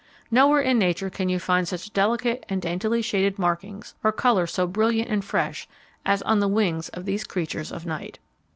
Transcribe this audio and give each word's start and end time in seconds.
Nowhere 0.31 0.61
in 0.61 0.79
nature 0.79 1.11
can 1.11 1.29
you 1.29 1.37
find 1.37 1.67
such 1.67 1.93
delicate 1.93 2.43
and 2.49 2.59
daintily 2.59 3.03
shaded 3.03 3.37
markings 3.37 3.93
or 4.03 4.11
colours 4.11 4.51
so 4.51 4.65
brilliant 4.65 5.11
and 5.11 5.23
fresh 5.23 5.67
as 6.07 6.23
on 6.23 6.39
the 6.39 6.47
wings 6.47 6.89
of 6.89 7.05
these 7.05 7.23
creatures 7.23 7.71
of 7.71 7.85
night. 7.85 8.17